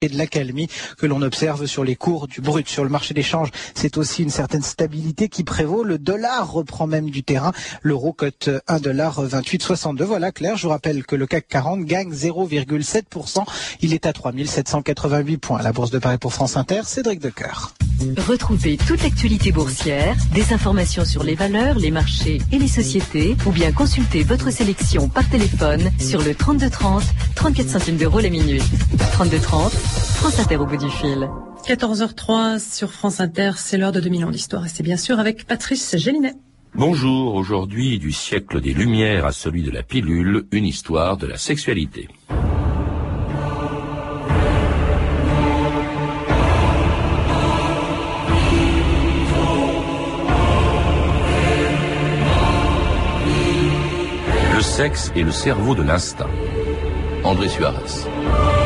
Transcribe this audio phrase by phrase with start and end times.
[0.00, 2.68] et de l'accalmie que l'on observe sur les cours du brut.
[2.68, 5.82] Sur le marché des changes, c'est aussi une certaine stabilité qui prévaut.
[5.82, 7.52] Le dollar reprend même du terrain.
[7.82, 10.04] L'euro cote 1 dollar 28,62.
[10.04, 13.44] Voilà Claire, je vous rappelle que le CAC 40 gagne 0,7%.
[13.80, 15.62] Il est à 3788 points.
[15.62, 17.74] La Bourse de Paris pour France Inter, Cédric Decoeur.
[18.16, 23.50] Retrouvez toute l'actualité boursière, des informations sur les valeurs, les marchés et les sociétés, ou
[23.50, 27.02] bien consultez votre sélection par téléphone sur le 3230,
[27.34, 28.62] 34 centimes d'euros la minute.
[29.14, 31.28] 3230, France Inter au bout du fil.
[31.66, 35.46] 14h03 sur France Inter, c'est l'heure de 2000 ans d'histoire et c'est bien sûr avec
[35.46, 36.34] Patrice Gélinet.
[36.74, 41.36] Bonjour, aujourd'hui du siècle des Lumières à celui de la pilule, une histoire de la
[41.36, 42.08] sexualité.
[54.54, 56.30] Le sexe et le cerveau de l'instinct.
[57.24, 58.57] André Suarez.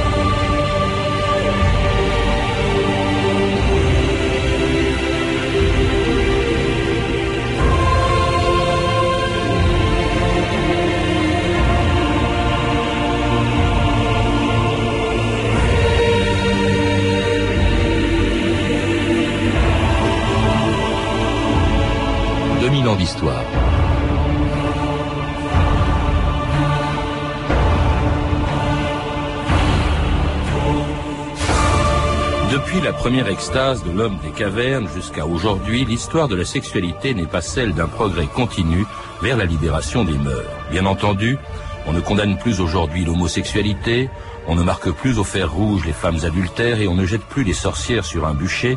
[32.51, 37.27] Depuis la première extase de l'homme des cavernes jusqu'à aujourd'hui, l'histoire de la sexualité n'est
[37.27, 38.85] pas celle d'un progrès continu
[39.23, 40.51] vers la libération des mœurs.
[40.73, 41.39] Bien entendu,
[41.87, 44.11] on ne condamne plus aujourd'hui l'homosexualité,
[44.49, 47.45] on ne marque plus au fer rouge les femmes adultères et on ne jette plus
[47.45, 48.77] les sorcières sur un bûcher,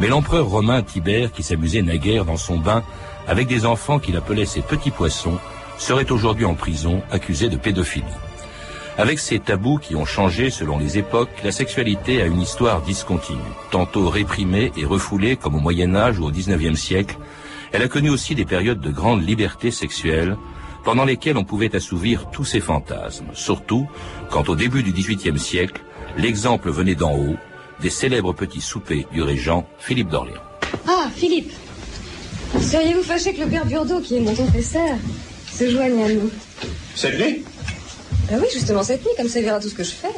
[0.00, 2.82] mais l'empereur romain Tibère, qui s'amusait naguère dans son bain
[3.28, 5.38] avec des enfants qu'il appelait ses petits poissons,
[5.78, 8.04] serait aujourd'hui en prison accusé de pédophilie.
[8.98, 13.38] Avec ces tabous qui ont changé selon les époques, la sexualité a une histoire discontinue.
[13.70, 17.16] Tantôt réprimée et refoulée comme au Moyen Âge ou au XIXe siècle,
[17.72, 20.36] elle a connu aussi des périodes de grande liberté sexuelle,
[20.82, 23.88] pendant lesquelles on pouvait assouvir tous ses fantasmes, surtout
[24.30, 25.82] quand au début du XVIIIe siècle,
[26.16, 27.36] l'exemple venait d'en haut,
[27.80, 30.42] des célèbres petits soupers du régent Philippe d'Orléans.
[30.86, 31.52] Ah, Philippe
[32.60, 34.96] Seriez-vous fâché que le père Burdeau, qui est mon confesseur,
[35.52, 36.30] se joigne à nous
[36.94, 37.44] Cette nuit
[38.30, 40.08] Ah oui, justement cette nuit, comme ça il verra tout ce que je fais.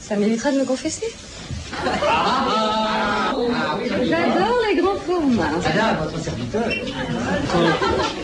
[0.00, 1.06] Ça m'évitera de me confesser.
[1.82, 1.94] Grands
[3.34, 3.51] formats.
[5.36, 6.64] Madame, votre serviteur.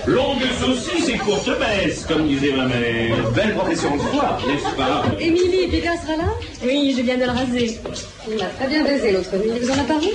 [0.06, 3.30] Longue saucisse et courte baisse, comme disait ma mère.
[3.34, 5.04] Belle profession de foi, n'est-ce pas?
[5.18, 6.28] Émilie, Picard sera là?
[6.62, 7.80] Oui, je viens de le raser.
[8.30, 9.50] Il a très bien baisé l'autre nuit.
[9.56, 10.12] Il vous en a parlé?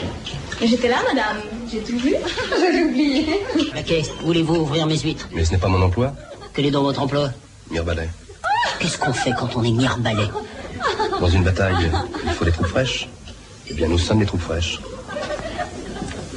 [0.63, 1.37] J'étais là, madame.
[1.71, 2.15] J'ai tout vu.
[2.49, 3.41] J'avais oublié.
[3.73, 5.27] Laquais, voulez-vous ouvrir mes huîtres?
[5.33, 6.13] Mais ce n'est pas mon emploi.
[6.53, 7.31] Quel est dans votre emploi?
[7.71, 8.09] Mirbalet.
[8.79, 10.27] Qu'est-ce qu'on fait quand on est mirbalet?
[11.19, 11.89] Dans une bataille,
[12.25, 13.07] il faut des troupes fraîches.
[13.69, 14.79] Eh bien, nous sommes des troupes fraîches.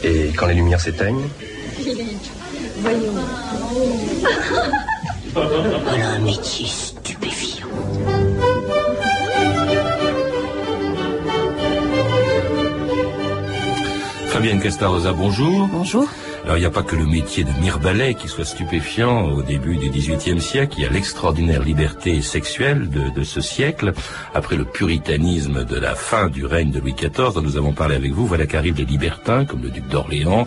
[0.07, 1.27] Et quand les lumières s'éteignent
[2.79, 3.13] Voyons.
[5.35, 7.67] Voilà un métier stupéfiant.
[14.29, 15.67] Fabienne Castarosa, bonjour.
[15.73, 16.09] Bonjour.
[16.47, 19.79] Alors, il n'y a pas que le métier de Mirbalet qui soit stupéfiant au début
[19.79, 20.75] du XVIIIe siècle.
[20.79, 23.93] Il y a l'extraordinaire liberté sexuelle de, de, ce siècle.
[24.33, 27.97] Après le puritanisme de la fin du règne de Louis XIV, dont nous avons parlé
[27.97, 30.47] avec vous, voilà qu'arrivent les libertins, comme le duc d'Orléans,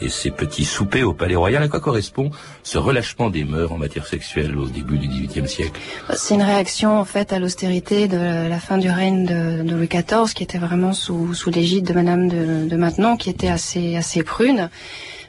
[0.00, 1.64] et ses petits soupers au palais royal.
[1.64, 2.30] À quoi correspond
[2.62, 5.80] ce relâchement des mœurs en matière sexuelle au début du XVIIIe siècle?
[6.14, 9.88] C'est une réaction, en fait, à l'austérité de la fin du règne de, de, Louis
[9.88, 13.96] XIV, qui était vraiment sous, sous l'égide de Madame de, de Maintenon, qui était assez,
[13.96, 14.70] assez prune.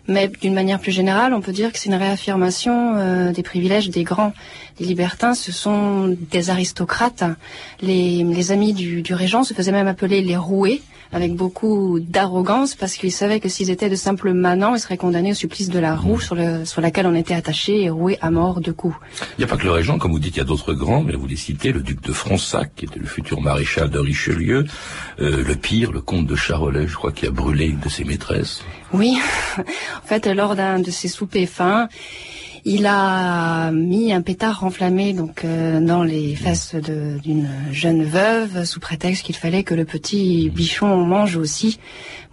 [0.07, 3.89] Mais d'une manière plus générale, on peut dire que c'est une réaffirmation euh, des privilèges
[3.89, 4.33] des grands.
[4.79, 7.23] Les libertins, ce sont des aristocrates.
[7.81, 12.75] Les, les amis du, du, régent se faisaient même appeler les roués, avec beaucoup d'arrogance,
[12.75, 15.79] parce qu'ils savaient que s'ils étaient de simples manants, ils seraient condamnés au supplice de
[15.79, 18.95] la roue sur, le, sur laquelle on était attaché et roués à mort de coups.
[19.37, 21.03] Il n'y a pas que le régent, comme vous dites, il y a d'autres grands,
[21.03, 24.65] mais vous les citez, le duc de Fronsac, qui était le futur maréchal de Richelieu,
[25.19, 28.03] euh, le pire, le comte de Charolais, je crois, qui a brûlé une de ses
[28.03, 28.63] maîtresses.
[28.93, 29.17] Oui,
[29.57, 31.89] en fait, lors d'un de ses soupers fins,
[32.65, 38.79] il a mis un pétard enflammé donc euh, dans les fesses d'une jeune veuve sous
[38.79, 41.79] prétexte qu'il fallait que le petit bichon mange aussi.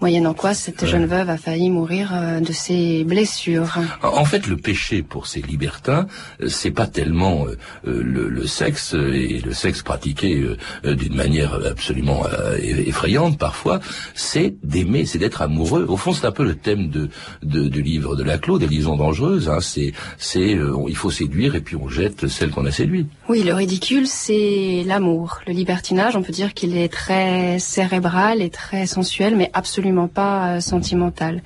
[0.00, 3.78] Moyennant quoi, cette jeune veuve a failli mourir euh, de ses blessures.
[4.04, 6.06] En fait, le péché pour ces libertins,
[6.46, 12.22] c'est pas tellement euh, le, le, sexe et le sexe pratiqué euh, d'une manière absolument
[12.60, 13.80] effrayante parfois,
[14.14, 15.84] c'est d'aimer, c'est d'être amoureux.
[15.88, 17.08] Au fond, c'est un peu le thème de,
[17.42, 19.48] de, du livre de Laclos, des liaisons dangereuses.
[19.48, 19.58] Hein.
[19.60, 23.06] C'est c'est euh, il faut séduire et puis on jette celle qu'on a séduit.
[23.28, 25.38] Oui, le ridicule, c'est l'amour.
[25.46, 30.56] Le libertinage, on peut dire qu'il est très cérébral et très sensuel, mais absolument pas
[30.56, 31.42] euh, sentimental.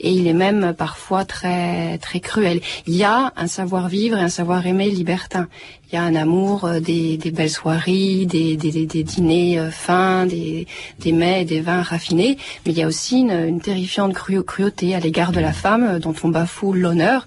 [0.00, 2.60] Et il est même parfois très très cruel.
[2.86, 5.48] Il y a un savoir-vivre et un savoir-aimer libertin.
[5.92, 10.66] Il y a un amour euh, des, belles soirées, des, dîners fins, des,
[10.98, 14.96] des mets et des vins raffinés, mais il y a aussi une, terrifiante cru- cruauté
[14.96, 17.26] à l'égard de la femme dont on bafoue l'honneur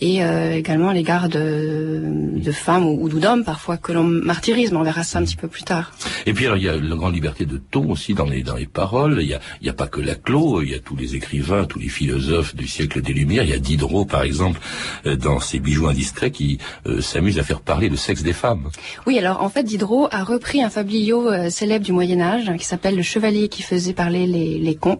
[0.00, 2.02] et également à l'égard de,
[2.34, 5.36] de femmes ou, ou d'hommes parfois que l'on martyrise, mais on verra ça un petit
[5.36, 5.92] peu plus tard.
[6.26, 8.56] Et puis alors, il y a la grande liberté de ton aussi dans les dans
[8.56, 9.18] les paroles.
[9.20, 11.64] Il y a il y a pas que Laclos, il y a tous les écrivains,
[11.64, 13.44] tous les philosophes du siècle des Lumières.
[13.44, 14.60] Il y a Diderot par exemple
[15.06, 18.68] euh, dans ses bijoux indiscrets qui euh, s'amuse à faire parler le sexe des femmes.
[19.06, 22.64] Oui, alors en fait, Diderot a repris un fabliau euh, célèbre du Moyen Âge qui
[22.64, 24.98] s'appelle Le Chevalier qui faisait parler les, les cons,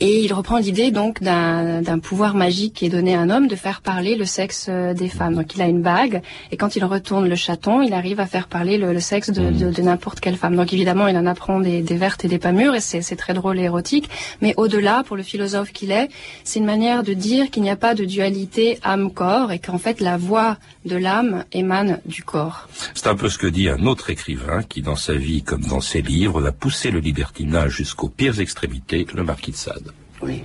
[0.00, 3.56] et il reprend l'idée donc d'un pouvoir magique qui est donné à un homme de
[3.56, 5.34] faire parler le sexe euh, des femmes.
[5.34, 8.48] Donc il a une bague, et quand il retourne le chaton, il arrive à faire
[8.48, 10.56] parler le, le sexe de, de, de n'importe quelle femme.
[10.56, 13.16] Donc évidemment, il en apprend des, des vertes et des pas mûres, et c'est c'est
[13.16, 14.10] très drôle et érotique.
[14.40, 16.08] Mais au-delà, pour le philosophe qu'il est,
[16.44, 20.00] c'est une manière de dire qu'il n'y a pas de dualité âme-corps, et qu'en fait
[20.00, 22.68] la voix de l'âme émane du corps.
[22.94, 25.80] C'est un peu ce que dit un autre écrivain qui, dans sa vie comme dans
[25.80, 29.92] ses livres, va pousser le libertinage jusqu'aux pires extrémités, le marquis de Sade.
[30.22, 30.42] Oui,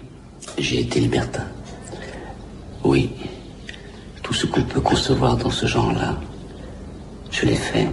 [0.58, 1.46] j'ai été libertin.
[2.84, 3.10] Oui,
[4.24, 6.18] tout ce qu'on peut concevoir dans ce genre-là,
[7.30, 7.88] je l'ai fait.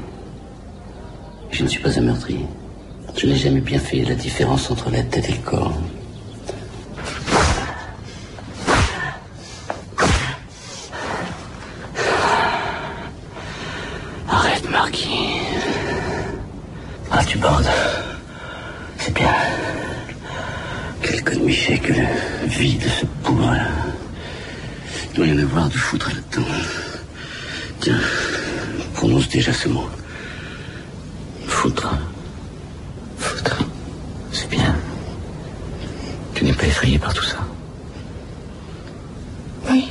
[1.50, 2.46] Je ne suis pas un meurtrier.
[3.16, 5.74] Je n'ai jamais bien fait la différence entre la tête et le corps.
[14.28, 15.40] Arrête, Marquis.
[17.10, 17.66] Ah, tu bandes.
[18.98, 19.34] C'est bien.
[21.02, 22.06] Quel conne-miché que le
[22.46, 23.89] vide se bourre là.
[25.10, 26.48] Il doit y en avoir du foutre là-dedans.
[27.80, 28.00] Tiens,
[28.94, 29.88] prononce déjà ce mot.
[31.46, 31.88] Foutre.
[33.18, 33.58] Foutre.
[34.32, 34.74] C'est bien.
[36.34, 37.38] Tu n'es pas effrayé par tout ça?
[39.68, 39.90] Oui.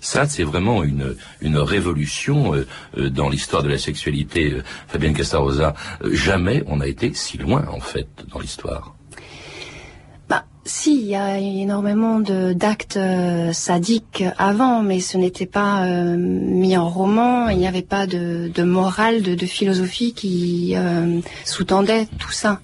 [0.00, 2.66] Ça, c'est vraiment une, une révolution euh,
[2.98, 4.52] euh, dans l'histoire de la sexualité.
[4.52, 5.74] Euh, Fabienne Castarosa,
[6.10, 8.94] jamais on a été si loin, en fait, dans l'histoire.
[10.64, 16.76] Si, il y a énormément d'actes euh, sadiques avant, mais ce n'était pas euh, mis
[16.76, 17.48] en roman.
[17.48, 22.60] Il n'y avait pas de, de morale, de, philosophie qui euh, sous-tendait tout ça.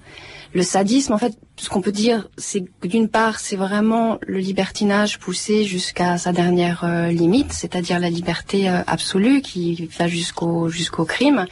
[0.54, 4.38] Le sadisme, en fait, ce qu'on peut dire, c'est que d'une part, c'est vraiment le
[4.38, 11.46] libertinage poussé jusqu'à sa dernière limite, c'est-à-dire la liberté absolue qui va jusqu'au jusqu'au crime.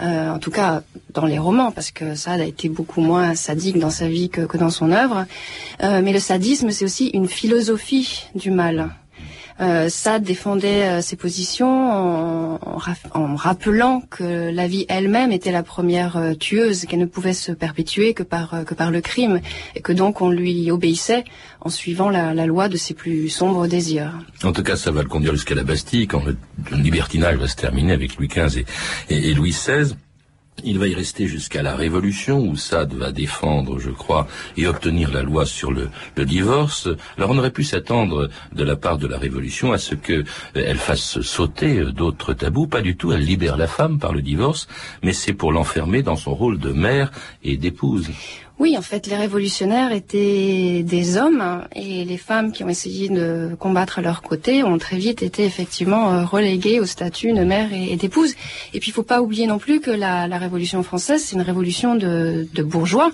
[0.00, 0.82] Euh, en tout cas
[1.12, 4.40] dans les romans, parce que Sade a été beaucoup moins sadique dans sa vie que,
[4.40, 5.26] que dans son œuvre.
[5.82, 8.90] Euh, mais le sadisme, c'est aussi une philosophie du mal.
[9.60, 12.58] Euh, défendait euh, ses positions en,
[13.14, 17.52] en rappelant que la vie elle-même était la première euh, tueuse, qu'elle ne pouvait se
[17.52, 19.40] perpétuer que par euh, que par le crime,
[19.76, 21.24] et que donc on lui obéissait
[21.60, 24.12] en suivant la, la loi de ses plus sombres désirs.
[24.42, 26.36] En tout cas, ça va le conduire jusqu'à la Bastille, quand le,
[26.76, 28.64] libertinage va se terminer avec Louis XV
[29.10, 29.94] et- et Louis XVI.
[30.62, 35.10] Il va y rester jusqu'à la Révolution, où Sade va défendre, je crois, et obtenir
[35.10, 36.88] la loi sur le, divorce.
[37.18, 40.24] Alors on aurait pu s'attendre de la part de la Révolution à ce que
[40.56, 42.68] euh, fasse sauter euh, d'autres tabous.
[42.68, 44.68] Pas du tout, elle libère la femme par le divorce,
[45.02, 47.10] mais c'est pour l'enfermer dans son rôle de mère
[47.42, 48.10] et d'épouse.
[48.60, 53.56] Oui, en fait, les révolutionnaires étaient des hommes et les femmes qui ont essayé de
[53.58, 57.72] combattre à leur côté ont très vite été effectivement euh, reléguées au statut de mère
[57.72, 58.34] et, d'épouse.
[58.72, 61.96] Et puis, il faut pas oublier non plus que la, Révolution française, c'est une révolution
[61.96, 63.10] de bourgeois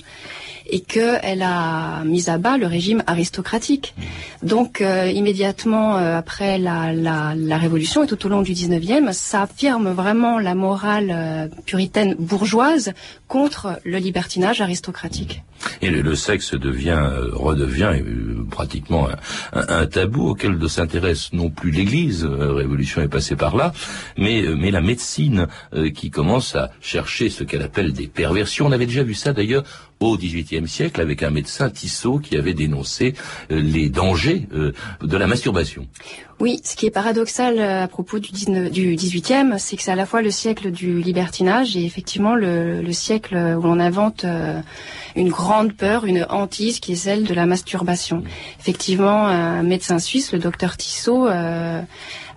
[0.71, 3.95] et qu'elle a mis à bas le régime aristocratique.
[4.43, 9.13] Donc, euh, immédiatement euh, après la, la, la Révolution et tout au long du 19e,
[9.13, 12.93] ça affirme vraiment la morale euh, puritaine bourgeoise
[13.29, 15.43] contre le libertinage aristocratique.
[15.83, 19.09] Et le, le sexe devient, euh, redevient euh, pratiquement
[19.53, 23.73] un, un- tabou auquel ne s'intéresse non plus l'Église, euh, Révolution est passée par là,
[24.17, 25.47] mais, mais la médecine
[25.95, 28.67] qui commence à chercher ce qu'elle appelle des perversions.
[28.67, 29.65] On avait déjà vu ça d'ailleurs
[30.01, 33.15] au XVIIIe siècle avec un médecin Tissot qui avait dénoncé
[33.51, 35.87] euh, les dangers euh, de la masturbation.
[36.41, 39.91] Oui, ce qui est paradoxal euh, à propos du, 19, du 18e, c'est que c'est
[39.91, 44.25] à la fois le siècle du libertinage et effectivement le, le siècle où l'on invente
[45.17, 48.23] une grande peur, une hantise qui est celle de la masturbation.
[48.59, 51.83] Effectivement, un médecin suisse, le docteur Tissot, euh,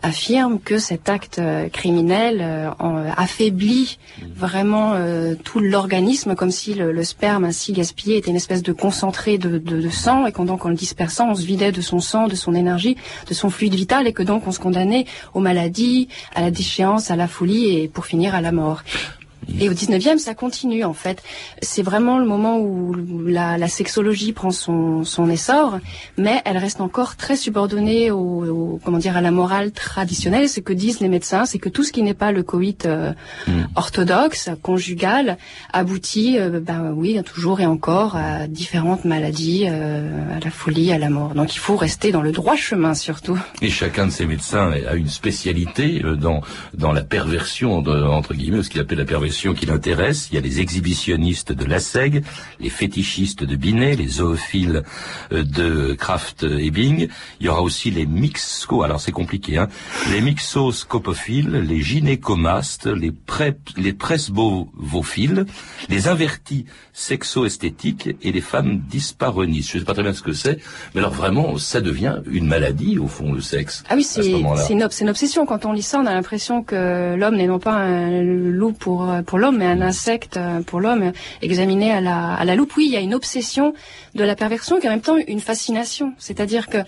[0.04, 2.70] affirme que cet acte euh, criminel euh,
[3.18, 3.98] affaiblit
[4.36, 4.96] vraiment
[5.44, 9.90] tout l'organisme, comme si le, sperme ainsi gaspillé était une espèce de concentré de, de,
[9.90, 12.54] sang, et qu'en donc en le dispersant, on se vidait de son sang, de son
[12.54, 16.52] énergie, de son fluide vital, et que donc on se condamnait aux maladies, à la
[16.52, 18.84] déchéance, à la folie, et pour finir à la mort.
[19.60, 21.22] Et au 19e, ça continue en fait.
[21.62, 22.94] C'est vraiment le moment où
[23.26, 25.80] la, la sexologie prend son, son, essor,
[26.18, 30.50] mais elle reste encore très subordonnée au, comment dire à la morale traditionnelle.
[30.50, 33.14] Ce que disent les médecins, c'est que tout ce qui n'est pas le coït euh,
[33.48, 33.64] mm.
[33.76, 35.38] orthodoxe, conjugal,
[35.72, 40.98] aboutit, euh, ben oui, toujours et encore à différentes maladies, euh, à la folie, à
[40.98, 41.34] la mort.
[41.34, 43.40] Donc il faut rester dans le droit chemin surtout.
[43.62, 46.42] Et chacun de ces médecins a une spécialité dans
[46.74, 50.30] dans la perversion de, entre guillemets, ce qu'il appelle la perversion qui l'intéresse.
[50.32, 52.24] Il y a les exhibitionnistes de Lasseg,
[52.60, 54.84] les fétichistes de Binet, les zoophiles
[55.32, 57.10] euh, de Kraft et Bing.
[57.40, 59.68] Il y aura aussi les mixco, alors c'est compliqué, hein,
[60.12, 65.46] les mixoscopophiles, les gynécomastes, les, pré, les presbovophiles,
[65.90, 69.72] les invertis sexo-esthétiques et les femmes disparonistes.
[69.72, 70.60] Je ne sais pas très bien ce que c'est,
[70.94, 73.84] mais alors vraiment, ça devient une maladie, au fond, le sexe.
[73.90, 75.46] Ah oui, c'est une, une obsession.
[75.46, 79.10] Quand on lit ça, on a l'impression que l'homme n'est non pas un loup pour
[79.24, 81.12] pour l'homme, mais un insecte euh, pour l'homme
[81.42, 82.74] examiné à la, à la loupe.
[82.78, 83.74] Oui, il y a une obsession
[84.16, 86.14] de la perversion qui est en même temps une fascination.
[86.18, 86.80] C'est-à-dire que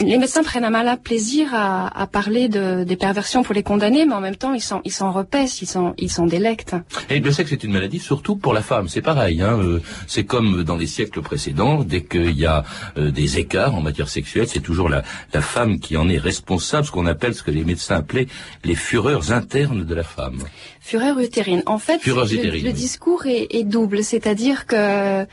[0.00, 4.06] les médecins prennent un malin plaisir à, à parler de, des perversions pour les condamner,
[4.06, 6.76] mais en même temps, ils s'en, ils s'en repaissent, ils s'en, ils s'en délectent.
[7.10, 8.88] Et le sexe est une maladie surtout pour la femme.
[8.88, 9.40] C'est pareil.
[9.40, 11.84] Hein, euh, c'est comme dans les siècles précédents.
[11.84, 12.64] Dès qu'il y a
[12.98, 16.86] euh, des écarts en matière sexuelle, c'est toujours la, la femme qui en est responsable,
[16.86, 18.26] ce qu'on appelle, ce que les médecins appelaient
[18.64, 20.42] les fureurs internes de la femme.
[20.80, 21.62] Fureur utérine.
[21.66, 25.26] En fait, le, discours est, est double, c'est-à-dire que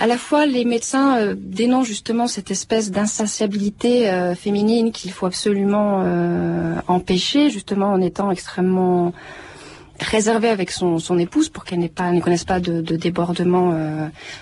[0.00, 5.26] à la fois les médecins euh, dénoncent justement cette espèce d'insatiabilité euh, féminine qu'il faut
[5.26, 9.12] absolument euh, empêcher, justement en étant extrêmement
[10.00, 13.74] réservé avec son, épouse pour qu'elle ne connaisse pas de, de débordement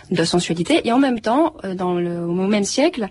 [0.09, 0.83] de sensualité.
[0.87, 3.09] Et en même temps, dans le, au même siècle,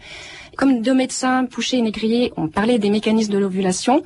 [0.56, 4.02] comme deux médecins, Pouchet et Négrier, ont parlé des mécanismes de l'ovulation,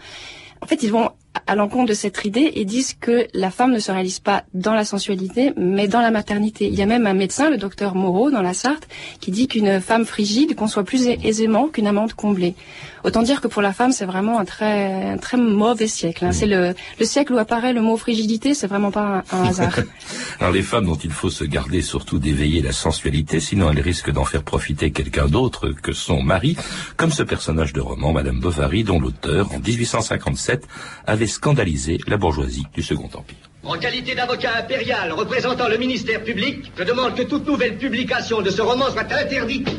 [0.59, 1.11] en fait, ils vont
[1.47, 4.73] à l'encontre de cette idée et disent que la femme ne se réalise pas dans
[4.73, 6.67] la sensualité, mais dans la maternité.
[6.67, 8.87] Il y a même un médecin, le docteur Moreau, dans la Sarthe,
[9.19, 12.55] qui dit qu'une femme frigide conçoit plus aisément qu'une amante comblée.
[13.03, 16.25] Autant dire que pour la femme, c'est vraiment un très, un très mauvais siècle.
[16.25, 16.31] Hein.
[16.31, 19.79] C'est le, le, siècle où apparaît le mot frigidité, c'est vraiment pas un, hasard.
[20.39, 24.11] Alors les femmes dont il faut se garder surtout d'éveiller la sensualité, sinon elles risquent
[24.11, 26.55] d'en faire profiter quelqu'un d'autre que son mari,
[26.95, 30.67] comme ce personnage de roman, Madame Bovary, dont l'auteur, en 1857,
[31.07, 33.49] avait scandalisé la bourgeoisie du Second Empire.
[33.63, 38.49] En qualité d'avocat impérial représentant le ministère public, je demande que toute nouvelle publication de
[38.49, 39.69] ce roman soit interdite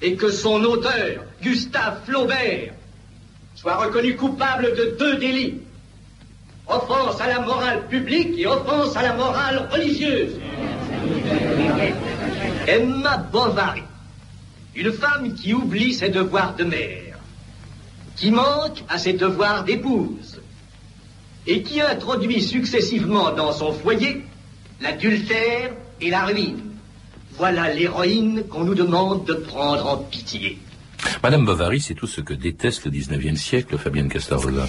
[0.00, 2.74] et que son auteur, Gustave Flaubert,
[3.54, 5.60] soit reconnu coupable de deux délits.
[6.68, 10.34] Offense à la morale publique et offense à la morale religieuse.
[12.66, 13.82] Emma Bovary,
[14.76, 17.18] une femme qui oublie ses devoirs de mère,
[18.16, 20.41] qui manque à ses devoirs d'épouse,
[21.46, 24.22] et qui introduit successivement dans son foyer
[24.80, 26.60] l'adultère et la ruine.
[27.36, 30.58] Voilà l'héroïne qu'on nous demande de prendre en pitié.
[31.22, 34.68] Madame Bovary, c'est tout ce que déteste le 19e siècle, Fabienne Castarrosa.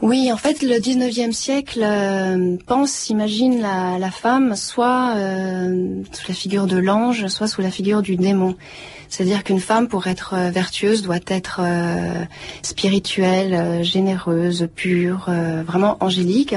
[0.00, 6.28] Oui, en fait, le 19e siècle euh, pense, imagine la, la femme soit euh, sous
[6.28, 8.56] la figure de l'ange, soit sous la figure du démon.
[9.12, 12.24] C'est-à-dire qu'une femme, pour être euh, vertueuse, doit être euh,
[12.62, 15.28] spirituelle, euh, généreuse, pure,
[15.66, 16.54] vraiment angélique.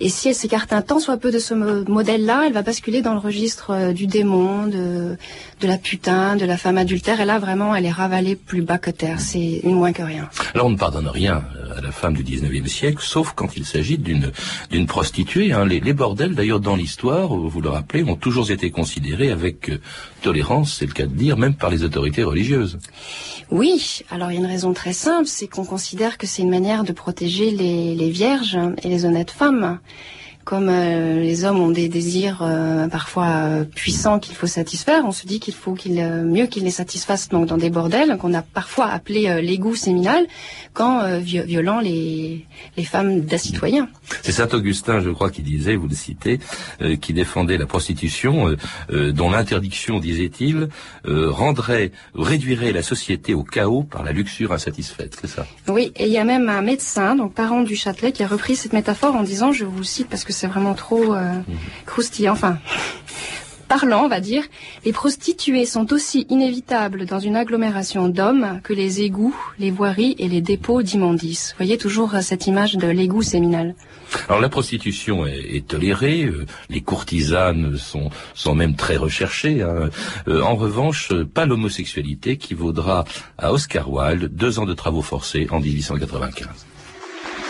[0.00, 3.12] Et si elle s'écarte un tant soit peu de ce modèle-là, elle va basculer dans
[3.12, 5.16] le registre du démon, de,
[5.62, 7.20] de la putain, de la femme adultère.
[7.20, 9.20] Et là, vraiment, elle est ravalée plus bas que terre.
[9.20, 10.28] C'est moins que rien.
[10.54, 11.44] Alors, on ne pardonne rien
[11.76, 14.32] à la femme du 19e siècle, sauf quand il s'agit d'une
[14.70, 15.52] d'une prostituée.
[15.52, 15.64] Hein.
[15.64, 19.70] Les, les, bordels, d'ailleurs, dans l'histoire, vous le rappelez, ont toujours été considérés avec
[20.20, 22.78] tolérance, c'est le cas de dire, même par les autorités religieuses.
[23.50, 26.50] Oui, alors il y a une raison très simple, c'est qu'on considère que c'est une
[26.50, 29.78] manière de protéger les, les vierges et les honnêtes femmes
[30.44, 35.12] comme euh, les hommes ont des désirs euh, parfois euh, puissants qu'il faut satisfaire, on
[35.12, 35.94] se dit qu'il faut qu'il
[36.24, 40.26] mieux qu'ils les satisfassent donc dans des bordels qu'on a parfois appelé l'égout séminal,
[40.74, 42.46] qu'en violant les,
[42.76, 43.88] les femmes d'un citoyen.
[44.22, 46.38] C'est saint Augustin, je crois, qui disait, vous le citez,
[47.00, 48.54] qui défendait la prostitution,
[48.90, 50.68] dont l'interdiction, disait-il,
[51.04, 55.16] rendrait, réduirait la société au chaos par la luxure insatisfaite.
[55.20, 55.46] C'est ça?
[55.68, 58.56] Oui, et il y a même un médecin, donc parent du Châtelet, qui a repris
[58.56, 61.32] cette métaphore en disant, je vous cite parce que c'est vraiment trop euh,
[61.86, 62.32] croustillant.
[62.32, 62.58] Enfin,
[63.68, 64.44] parlant, on va dire,
[64.84, 70.28] les prostituées sont aussi inévitables dans une agglomération d'hommes que les égouts, les voiries et
[70.28, 71.52] les dépôts d'immondices.
[71.52, 73.74] Vous voyez toujours cette image de l'égout séminal.
[74.28, 79.62] Alors la prostitution est, est tolérée, euh, les courtisanes sont, sont même très recherchées.
[79.62, 79.88] Hein.
[80.28, 83.04] Euh, en revanche, pas l'homosexualité qui vaudra
[83.38, 86.48] à Oscar Wilde deux ans de travaux forcés en 1895.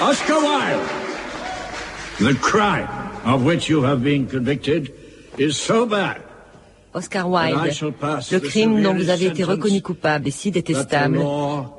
[0.00, 1.01] Oscar Wilde,
[2.18, 2.88] the crime
[3.24, 4.92] of which you have been convicted
[5.38, 6.20] is so bad.
[6.94, 7.72] Oscar Wilde,
[8.30, 11.20] le crime dont vous avez été reconnu coupable est si détestable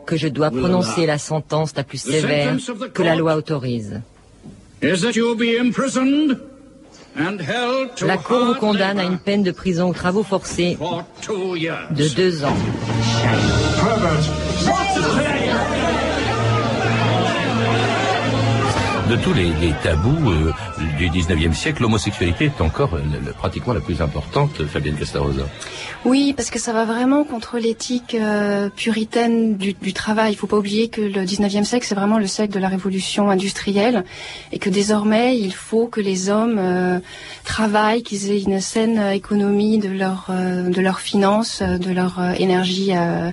[0.07, 2.55] que je dois prononcer la sentence la plus sévère
[2.93, 4.01] que la loi autorise.
[8.01, 12.57] La Cour vous condamne à une peine de prison aux travaux forcés de deux ans.
[19.09, 19.51] De tous les,
[19.83, 20.51] tabous euh,
[20.97, 25.43] du 19e siècle, l'homosexualité est encore euh, pratiquement la plus importante, Fabienne Castarosa.
[26.05, 30.33] Oui, parce que ça va vraiment contre l'éthique euh, puritaine du, travail.
[30.33, 33.29] Il faut pas oublier que le 19e siècle, c'est vraiment le siècle de la révolution
[33.29, 34.03] industrielle
[34.51, 36.99] et que désormais, il faut que les hommes euh,
[37.45, 42.19] travaillent, qu'ils aient une saine euh, économie de leur euh, leurs finances, euh, de leur
[42.19, 43.31] euh, énergie euh,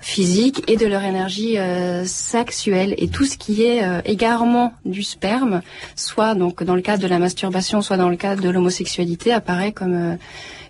[0.00, 5.02] physique et de leur énergie euh, sexuelle et tout ce qui est euh, égarement du
[5.02, 5.62] sperme,
[5.96, 9.72] soit donc dans le cadre de la masturbation, soit dans le cadre de l'homosexualité, apparaît
[9.72, 10.16] comme euh,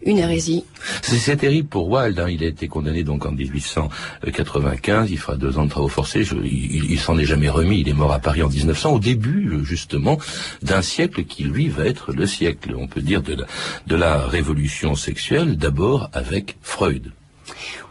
[0.04, 0.64] une hérésie.
[1.02, 2.18] C'est c'est terrible pour Wilde.
[2.18, 2.28] hein.
[2.30, 5.10] Il a été condamné donc en 1895.
[5.10, 6.24] Il fera deux ans de travaux forcés.
[6.24, 7.80] Je- il il s'en est jamais remis.
[7.80, 10.18] Il est mort à Paris en 1900, au début euh, justement
[10.62, 13.44] d'un siècle qui lui va être le siècle, on peut dire, de la,
[13.86, 15.56] de la révolution sexuelle.
[15.58, 17.12] D'abord avec Freud.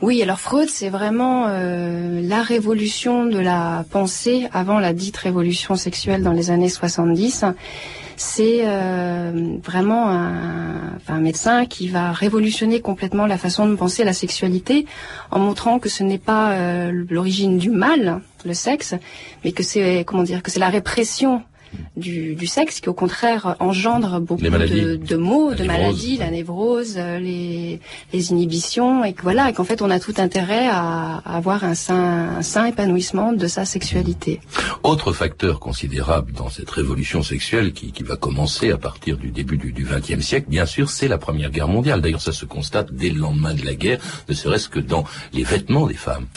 [0.01, 5.75] Oui, alors Freud, c'est vraiment euh, la révolution de la pensée avant la dite révolution
[5.75, 7.45] sexuelle dans les années 70.
[8.15, 14.85] C'est euh, vraiment un, médecin qui va révolutionner complètement la façon de penser la sexualité
[15.31, 18.95] en montrant que ce n'est pas euh, l'origine du mal, le sexe,
[19.43, 21.43] mais que c'est comment dire que c'est la répression
[21.99, 26.17] du, du sexe qui au contraire engendre beaucoup de, de maux, La de névrose, maladies,
[26.17, 27.79] la névrose, euh, les,
[28.13, 31.63] les inhibitions, et que voilà, et qu'en fait on a tout intérêt à, à avoir
[31.63, 34.39] un sain, un sain épanouissement de sa sexualité.
[34.83, 39.57] Autre facteur considérable dans cette révolution sexuelle qui, qui va commencer à partir du début
[39.57, 42.01] du XXe siècle, bien sûr, c'est la Première Guerre mondiale.
[42.01, 45.03] D'ailleurs, ça se constate dès le lendemain de la guerre, ne serait-ce que dans
[45.33, 46.27] les vêtements des femmes.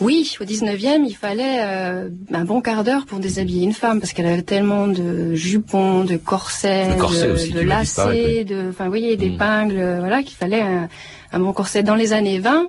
[0.00, 4.12] Oui, au 19e, il fallait euh, un bon quart d'heure pour déshabiller une femme parce
[4.12, 9.78] qu'elle avait tellement de jupons, de corsets, corset de, lacets, de, enfin, vous voyez, d'épingles,
[9.78, 10.88] euh, voilà, qu'il fallait un,
[11.32, 11.82] un bon corset.
[11.82, 12.66] Dans les années 20,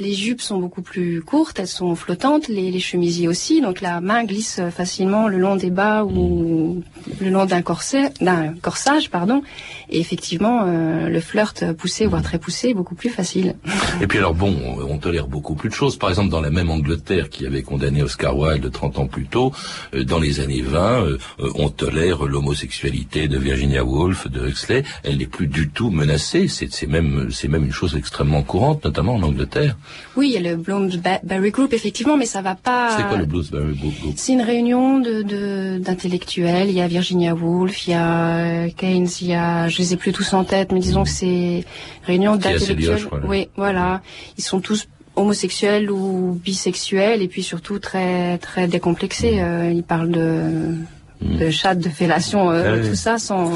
[0.00, 4.00] les jupes sont beaucoup plus courtes, elles sont flottantes, les, les chemisiers aussi, donc la
[4.00, 6.82] main glisse facilement le long des bas ou
[7.20, 9.42] le long d'un corset, d'un corsage, pardon.
[9.90, 13.56] Et effectivement, euh, le flirt poussé, voire très poussé, est beaucoup plus facile.
[14.00, 14.56] Et puis alors bon,
[14.88, 15.96] on, tolère beaucoup plus de choses.
[15.96, 19.52] Par exemple, dans la même Angleterre qui avait condamné Oscar Wilde 30 ans plus tôt,
[19.94, 21.18] euh, dans les années 20, euh,
[21.54, 24.82] on tolère l'homosexualité de Virginia Woolf, de Huxley.
[25.04, 26.48] Elle n'est plus du tout menacée.
[26.48, 29.76] C'est même, c'est même une chose extrêmement courante, notamment en Angleterre.
[30.16, 32.96] Oui, il y a le Bloomsbury Group, effectivement, mais ça va pas...
[32.96, 34.14] C'est quoi le Bloomsbury Group?
[34.16, 36.68] C'est une réunion de de- d'intellectuels.
[36.68, 39.96] il y a Virginia Woolf, il y a Keynes, il y a, je les ai
[39.96, 41.64] plus tous en tête, mais disons que c'est
[42.02, 43.06] réunion d'intellectuels.
[43.28, 44.02] Oui, voilà.
[44.36, 49.40] Ils sont tous homosexuels ou bisexuels et puis surtout très très décomplexés.
[49.40, 50.74] Euh, ils parlent de
[51.20, 52.88] de chatte, de fellation, euh, oui.
[52.88, 53.50] tout ça sans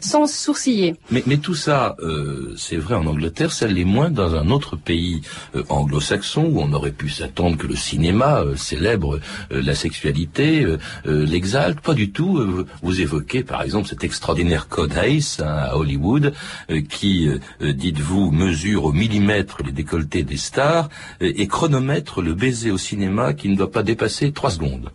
[0.00, 0.94] sans sourciller.
[1.10, 4.76] Mais, mais tout ça, euh, c'est vrai en Angleterre, ça l'est moins dans un autre
[4.76, 5.22] pays
[5.56, 9.18] euh, anglo-saxon où on aurait pu s'attendre que le cinéma euh, célèbre
[9.50, 11.80] euh, la sexualité, euh, l'exalte.
[11.80, 12.64] Pas du tout.
[12.82, 16.32] Vous évoquez par exemple cet extraordinaire code Hayes hein, à Hollywood
[16.70, 17.28] euh, qui,
[17.60, 20.88] dites-vous, mesure au millimètre les décolletés des stars
[21.22, 24.90] euh, et chronomètre le baiser au cinéma qui ne doit pas dépasser trois secondes.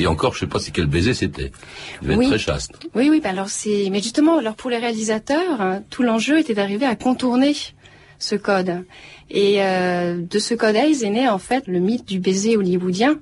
[0.00, 1.52] Et encore, je sais pas si quel baiser c'était.
[2.00, 2.24] Il devait Oui.
[2.24, 2.72] être très chaste.
[2.94, 6.54] Oui, oui, bah alors c'est, mais justement, alors pour les réalisateurs, hein, tout l'enjeu était
[6.54, 7.54] d'arriver à contourner
[8.18, 8.84] ce code.
[9.30, 13.18] Et euh, de ce code Hayes est né en fait le mythe du baiser hollywoodien,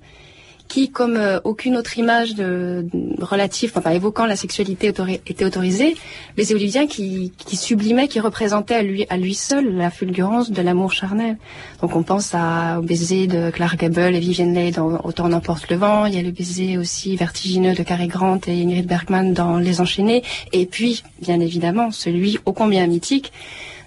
[0.68, 2.86] qui, comme euh, aucune autre image de,
[3.20, 4.92] relative, enfin évoquant la sexualité
[5.26, 5.96] était autorisée,
[6.36, 10.62] baiser hollywoodien qui, qui sublimait, qui représentait à lui, à lui seul la fulgurance de
[10.62, 11.38] l'amour charnel.
[11.80, 15.70] Donc on pense à, au baiser de Clark Gable et Vivienne Leigh dans Autant n'emporte
[15.70, 16.06] le vent.
[16.06, 19.80] Il y a le baiser aussi vertigineux de Cary Grant et Ingrid Bergman dans Les
[19.80, 20.22] Enchaînés.
[20.52, 23.32] Et puis, bien évidemment, celui ô combien mythique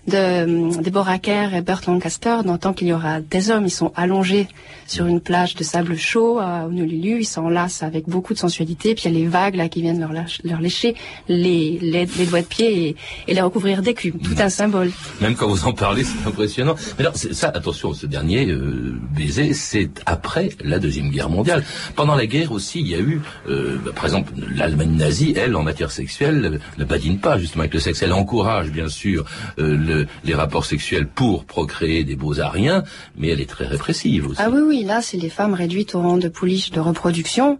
[0.07, 3.91] de Deborah Kerr et Burt Lancaster, dans tant qu'il y aura des hommes, ils sont
[3.95, 4.47] allongés
[4.91, 9.03] sur une plage de sable chaud à Honolulu, ils s'enlacent avec beaucoup de sensualité, puis
[9.05, 10.11] il y a les vagues là qui viennent leur,
[10.43, 10.95] leur lécher
[11.29, 12.95] les, les, les, doigts de pied et,
[13.27, 14.19] et, les recouvrir d'écume.
[14.19, 14.91] Tout un symbole.
[15.21, 16.75] Même quand vous en parlez, c'est impressionnant.
[16.97, 21.63] Mais alors, ça, attention, ce dernier euh, baiser, c'est après la Deuxième Guerre mondiale.
[21.95, 25.55] Pendant la guerre aussi, il y a eu, euh, bah, par exemple, l'Allemagne nazie, elle,
[25.55, 28.01] en matière sexuelle, ne badine pas justement avec le sexe.
[28.01, 29.23] Elle encourage, bien sûr,
[29.57, 32.83] euh, le, les rapports sexuels pour procréer des beaux ariens,
[33.17, 34.41] mais elle est très répressive aussi.
[34.43, 37.59] Ah oui, oui, là, c'est les femmes réduites au rang de pouliches de reproduction.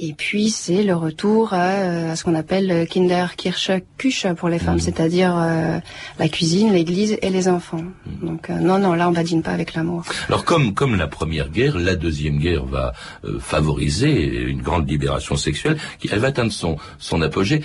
[0.00, 4.80] Et puis c'est le retour à, ce qu'on appelle Kinderkirche Küche pour les femmes, mmh.
[4.80, 5.78] c'est-à-dire euh,
[6.20, 7.82] la cuisine, l'église et les enfants.
[7.82, 8.26] Mmh.
[8.26, 10.04] Donc euh, non, non, là on badine pas avec l'amour.
[10.28, 12.92] Alors comme comme la première guerre, la deuxième guerre va
[13.24, 17.64] euh, favoriser une grande libération sexuelle, qui elle va atteindre son son apogée.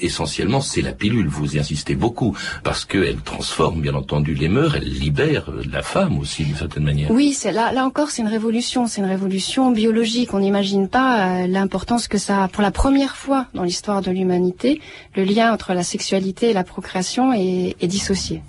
[0.00, 1.28] essentiellement, c'est la pilule.
[1.28, 6.18] Vous y insistez beaucoup parce qu'elle transforme bien entendu les mœurs, elle libère la femme
[6.18, 7.10] aussi d'une certaine manière.
[7.10, 10.32] Oui, c'est là là encore c'est une révolution, c'est une révolution biologique.
[10.32, 12.48] On n'imagine pas l'importance que ça a.
[12.48, 14.80] Pour la première fois dans l'histoire de l'humanité,
[15.16, 18.42] le lien entre la sexualité et la procréation est, dissocié.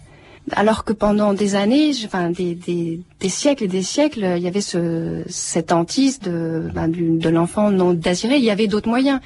[0.54, 5.24] Alors que pendant des années, enfin des, siècles et des siècles, il y avait ce,
[5.28, 8.38] cette hantise de, ben, de l'enfant non désiré.
[8.38, 9.20] Il y avait d'autres moyens.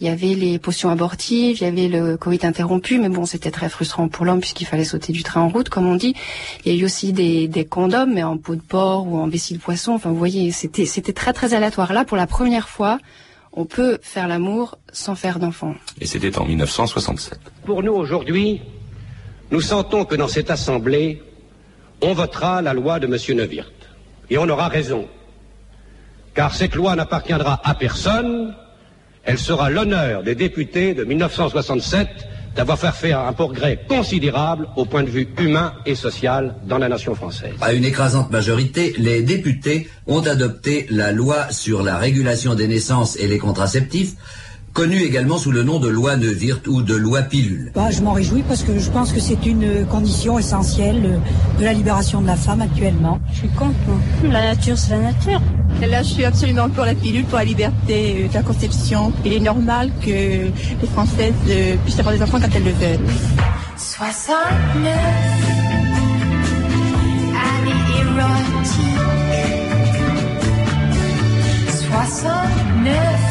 [0.00, 3.50] Il y avait les potions abortives, il y avait le coït interrompu, mais bon, c'était
[3.50, 6.14] très frustrant pour l'homme puisqu'il fallait sauter du train en route, comme on dit.
[6.64, 9.26] Il y a eu aussi des, des condoms, mais en peau de porc ou en
[9.26, 9.92] vessie de poisson.
[9.92, 11.92] Enfin, vous voyez, c'était très très aléatoire.
[11.92, 12.98] Là, pour la première fois,
[13.58, 15.74] on peut faire l'amour sans faire d'enfant.
[16.00, 17.40] Et c'était en 1967.
[17.66, 18.62] Pour nous aujourd'hui,
[19.50, 21.20] nous sentons que dans cette Assemblée,
[22.00, 23.36] on votera la loi de M.
[23.36, 23.72] Neuwirth.
[24.30, 25.08] Et on aura raison.
[26.34, 28.54] Car cette loi n'appartiendra à personne,
[29.24, 32.08] elle sera l'honneur des députés de 1967
[32.58, 36.88] d'avoir fait faire un progrès considérable au point de vue humain et social dans la
[36.88, 37.52] nation française.
[37.60, 43.16] À une écrasante majorité, les députés ont adopté la loi sur la régulation des naissances
[43.16, 44.14] et les contraceptifs,
[44.72, 47.70] connue également sous le nom de loi Neuwirth ou de loi pilule.
[47.76, 51.20] Bah, je m'en réjouis parce que je pense que c'est une condition essentielle
[51.60, 53.20] de la libération de la femme actuellement.
[53.32, 53.76] Je suis contre,
[54.24, 55.40] La nature, c'est la nature.
[55.86, 59.12] Là, je suis absolument pour la pilule, pour la liberté euh, de la conception.
[59.24, 62.98] Il est normal que les Françaises euh, puissent avoir des enfants quand elles le veulent.
[63.76, 65.38] 69
[71.90, 73.27] 69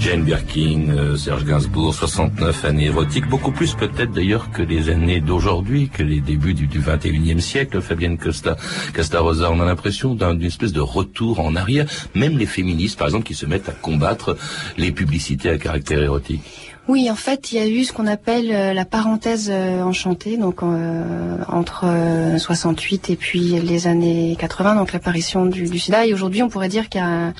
[0.00, 5.20] Jane Birkin, euh, Serge Gainsbourg, 69 années érotiques, beaucoup plus peut-être d'ailleurs que les années
[5.20, 8.56] d'aujourd'hui, que les débuts du, du 21e siècle, Fabienne Costa,
[9.14, 9.50] Rosa.
[9.50, 13.34] On a l'impression d'une espèce de retour en arrière, même les féministes par exemple qui
[13.34, 14.36] se mettent à combattre
[14.76, 16.42] les publicités à caractère érotique.
[16.86, 20.36] Oui, en fait, il y a eu ce qu'on appelle euh, la parenthèse euh, enchantée,
[20.36, 21.84] donc entre
[22.38, 26.06] 68 et puis les années 80, donc l'apparition du, du sida.
[26.06, 27.32] Et aujourd'hui, on pourrait dire qu'il y a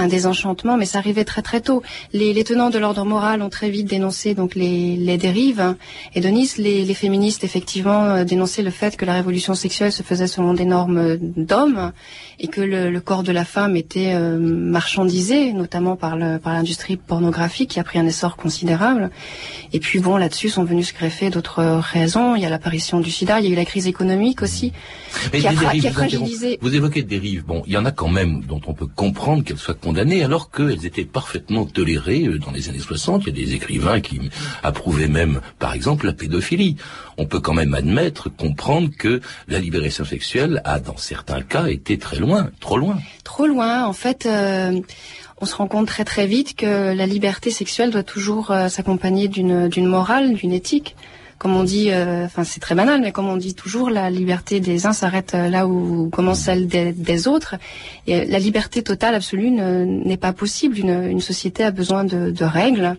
[0.00, 1.82] un désenchantement, mais ça arrivait très très tôt.
[2.12, 5.76] Les, les tenants de l'ordre moral ont très vite dénoncé donc les, les dérives
[6.14, 10.02] et de les, les féministes effectivement euh, dénonçaient le fait que la révolution sexuelle se
[10.02, 11.92] faisait selon des normes d'hommes
[12.38, 17.18] et que le, le, corps de la femme était euh, marchandisé, notamment par l'industrie par
[17.18, 19.10] pornographique qui a pris un essor considérable.
[19.72, 22.34] Et puis bon, là-dessus sont venus se greffer d'autres raisons.
[22.36, 24.72] Il y a l'apparition du sida, il y a eu la crise économique aussi,
[25.32, 26.58] qui a, qui, a, fragilisé.
[26.62, 27.44] Vous évoquez des dérives.
[27.44, 30.52] Bon, il y en a quand même dont on peut comprendre qu'elles soient condamnées alors
[30.52, 33.22] qu'elles étaient parfaitement tolérées euh, dans les années 60.
[33.26, 34.20] Il y a des écrivains qui
[34.62, 36.76] approuvaient même, par exemple, la pédophilie.
[37.18, 41.98] On peut quand même admettre, comprendre que la libération sexuelle a, dans certains cas, été
[41.98, 42.98] très loin, trop loin.
[43.24, 43.84] Trop loin.
[43.84, 44.80] En fait, euh,
[45.40, 49.26] on se rend compte très très vite que la liberté sexuelle doit toujours euh, s'accompagner
[49.26, 50.94] d'une d'une morale, d'une éthique
[51.40, 54.60] comme on dit, euh, enfin c'est très banal, mais comme on dit toujours, la liberté
[54.60, 57.54] des uns s'arrête euh, là où commence celle des, autres.
[58.06, 60.78] Et la liberté totale absolue n'est pas possible.
[60.78, 62.94] Une, société a besoin de règles.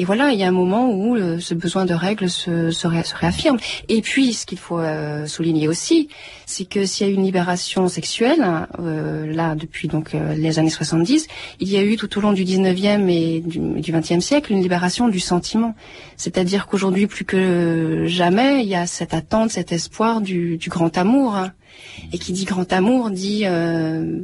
[0.00, 2.86] Et voilà, il y a un moment où euh, ce besoin de règles se, se,
[2.86, 3.58] réaffirme.
[3.88, 6.08] Et puis, ce qu'il faut euh, souligner aussi,
[6.46, 8.46] c'est que s'il y a une libération sexuelle,
[8.78, 11.26] euh, là, depuis donc les années 70,
[11.58, 14.62] il y a eu tout au long du 19e et du, du 20e siècle une
[14.62, 15.74] libération du sentiment.
[16.16, 20.96] C'est-à-dire qu'aujourd'hui, plus que jamais, il y a cette attente, cet espoir du, du grand
[20.96, 21.36] amour.
[22.12, 23.44] Et qui dit grand amour dit,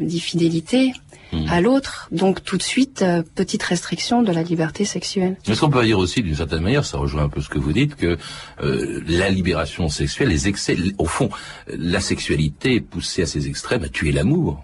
[0.01, 0.93] dit fidélité,
[1.35, 1.49] Hmm.
[1.51, 2.09] à l'autre.
[2.13, 5.37] Donc tout de suite, euh, petite restriction de la liberté sexuelle.
[5.47, 7.73] Est-ce qu'on peut dire aussi d'une certaine manière, ça rejoint un peu ce que vous
[7.73, 8.17] dites, que
[8.63, 11.31] euh, la libération sexuelle, les excès, au fond,
[11.67, 14.63] la sexualité poussée à ses extrêmes a tué l'amour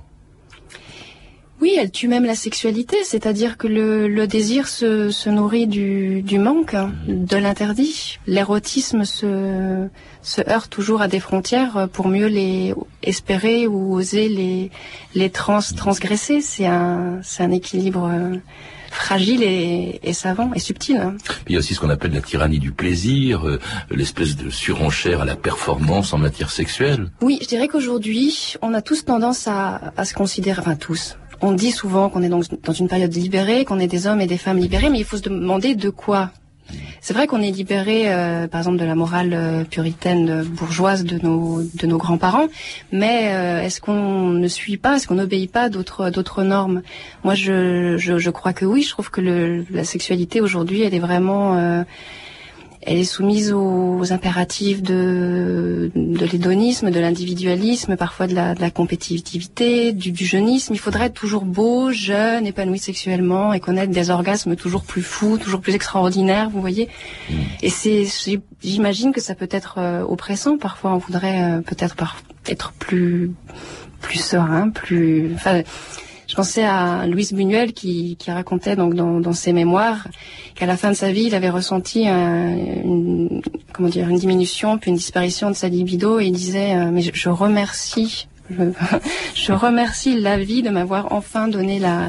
[1.61, 6.23] Oui, elle tue même la sexualité, c'est-à-dire que le, le désir se, se, nourrit du,
[6.23, 8.19] du manque, hein, de l'interdit.
[8.27, 9.87] L'érotisme se,
[10.23, 14.71] se heurte toujours à des frontières pour mieux les espérer ou oser les,
[15.15, 16.41] les trans, transgresser.
[16.41, 18.37] C'est un, c'est un équilibre euh,
[18.91, 20.97] fragile et, et, savant et subtil.
[20.97, 21.17] Hein.
[21.47, 25.21] Il y a aussi ce qu'on appelle la tyrannie du plaisir, euh, l'espèce de surenchère
[25.21, 27.11] à la performance en matière sexuelle.
[27.21, 31.53] Oui, je dirais qu'aujourd'hui, on a tous tendance à, à se considérer, enfin tous, on
[31.53, 34.59] dit souvent qu'on est dans une période libérée, qu'on est des hommes et des femmes
[34.59, 36.31] libérés, mais il faut se demander de quoi.
[37.01, 41.19] C'est vrai qu'on est libéré, euh, par exemple, de la morale euh, puritaine bourgeoise de
[41.19, 42.47] nos de nos grands-parents,
[42.93, 46.83] mais euh, est-ce qu'on ne suit pas, est-ce qu'on n'obéit pas d'autres d'autres normes?
[47.25, 48.83] Moi, je, je, je crois que oui.
[48.83, 51.85] Je trouve que le, la sexualité aujourd'hui, elle est vraiment
[52.83, 58.71] elle est soumise aux, impératifs de, de l'hédonisme, de l'individualisme, parfois de la, de la
[58.71, 60.73] compétitivité, du, du, jeunisme.
[60.73, 65.37] Il faudrait être toujours beau, jeune, épanoui sexuellement et connaître des orgasmes toujours plus fous,
[65.37, 66.89] toujours plus extraordinaires, vous voyez.
[67.29, 67.35] Mm.
[67.63, 68.07] Et c'est,
[68.63, 70.57] j'imagine que ça peut être euh, oppressant.
[70.57, 71.95] Parfois, on voudrait euh, peut-être
[72.47, 73.33] être plus,
[74.01, 75.33] plus serein, plus.
[75.35, 75.63] Enfin,
[76.31, 80.07] je pensais à Louise Buñuel qui, racontait donc dans, ses mémoires
[80.55, 84.79] qu'à la fin de sa vie, il avait ressenti un, une, comment dire, une diminution
[84.79, 86.21] puis une disparition de sa libido.
[86.21, 88.29] Et il disait euh, mais je remercie
[89.35, 92.09] je, remercie la vie de m'avoir enfin donné la,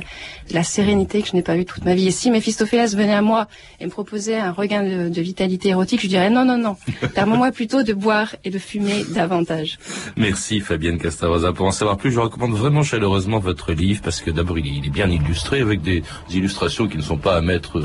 [0.64, 2.08] sérénité que je n'ai pas eue toute ma vie.
[2.08, 3.48] Et si Méphistophélès venait à moi
[3.80, 6.76] et me proposait un regain de, de vitalité érotique, je dirais non, non, non.
[7.16, 9.80] Permets-moi plutôt de boire et de fumer davantage.
[10.18, 11.54] Merci Fabienne Castarosa.
[11.54, 14.90] Pour en savoir plus, je recommande vraiment chaleureusement votre livre parce que d'abord il, est
[14.90, 17.82] bien illustré avec des illustrations qui ne sont pas à mettre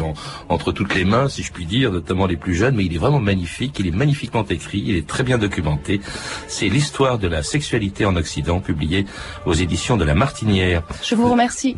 [0.48, 2.98] entre toutes les mains, si je puis dire, notamment les plus jeunes, mais il est
[2.98, 6.00] vraiment magnifique, il est magnifiquement écrit, il est très bien documenté.
[6.48, 9.06] C'est l'histoire de la sexualité en Occident, publié
[9.44, 10.82] aux éditions de La Martinière.
[11.02, 11.76] Je vous remercie.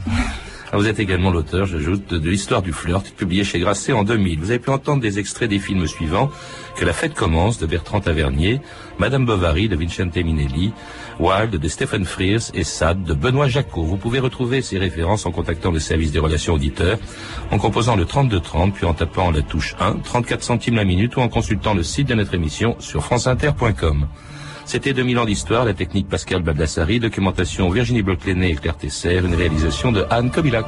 [0.70, 4.38] Ah, vous êtes également l'auteur, j'ajoute, de l'histoire du flirt, publié chez Grasset en 2000.
[4.38, 6.31] Vous avez pu entendre des extraits des films suivants,
[6.76, 8.61] Que la fête commence, de Bertrand Tavernier,
[8.98, 10.74] Madame Bovary, de Vincente Minelli,
[11.18, 13.83] Wild, de Stephen Frears, et Sad, de Benoît Jacot.
[13.83, 16.98] Vous pouvez retrouver ces références en contactant le service des relations auditeurs,
[17.50, 21.20] en composant le 3230, puis en tapant la touche 1, 34 centimes la minute, ou
[21.20, 24.07] en consultant le site de notre émission sur franceinter.com.
[24.68, 29.35] C'était 2000 ans d'histoire, la technique Pascal Baldassari, documentation Virginie bloch et Claire Tesser, une
[29.35, 30.66] réalisation de Anne Kobilac.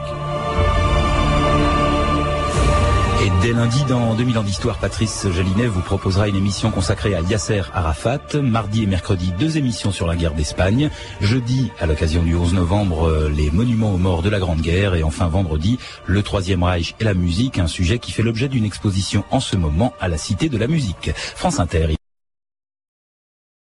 [3.22, 7.20] Et dès lundi, dans 2000 ans d'histoire, Patrice Jalinet vous proposera une émission consacrée à
[7.20, 8.40] Yasser Arafat.
[8.40, 10.88] Mardi et mercredi, deux émissions sur la guerre d'Espagne.
[11.20, 14.94] Jeudi, à l'occasion du 11 novembre, les monuments aux morts de la Grande Guerre.
[14.94, 18.64] Et enfin, vendredi, le Troisième Reich et la musique, un sujet qui fait l'objet d'une
[18.64, 21.10] exposition en ce moment à la Cité de la Musique.
[21.14, 21.99] France Inter.